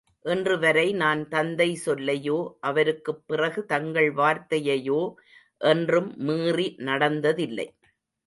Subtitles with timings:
[0.25, 2.37] இன்று வரை நான் தந்தை சொல்லையோ,
[2.59, 5.01] அவருக்குப் பிறகு தங்கள் வார்த்தையையோ
[5.57, 7.67] என்றும் மீறி நடந்ததில்லை.